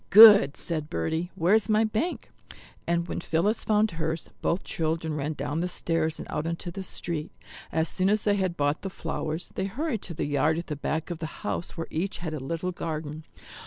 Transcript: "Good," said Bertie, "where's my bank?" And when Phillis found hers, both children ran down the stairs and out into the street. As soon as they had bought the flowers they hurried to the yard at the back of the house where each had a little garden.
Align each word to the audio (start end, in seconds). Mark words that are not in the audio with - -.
"Good," 0.09 0.57
said 0.57 0.89
Bertie, 0.89 1.29
"where's 1.35 1.69
my 1.69 1.83
bank?" 1.83 2.31
And 2.87 3.07
when 3.07 3.19
Phillis 3.19 3.63
found 3.63 3.91
hers, 3.91 4.31
both 4.41 4.63
children 4.63 5.15
ran 5.15 5.33
down 5.33 5.59
the 5.59 5.67
stairs 5.67 6.17
and 6.17 6.27
out 6.31 6.47
into 6.47 6.71
the 6.71 6.81
street. 6.81 7.29
As 7.71 7.87
soon 7.87 8.09
as 8.09 8.23
they 8.23 8.33
had 8.37 8.57
bought 8.57 8.81
the 8.81 8.89
flowers 8.89 9.51
they 9.53 9.65
hurried 9.65 10.01
to 10.01 10.15
the 10.15 10.25
yard 10.25 10.57
at 10.57 10.65
the 10.65 10.75
back 10.75 11.11
of 11.11 11.19
the 11.19 11.27
house 11.45 11.77
where 11.77 11.85
each 11.91 12.17
had 12.17 12.33
a 12.33 12.39
little 12.39 12.71
garden. 12.71 13.25